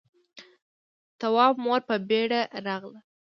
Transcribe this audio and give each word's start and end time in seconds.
تواب 1.19 1.55
مور 1.63 1.81
په 1.87 1.95
بيړه 2.07 2.41
راغله. 2.65 2.99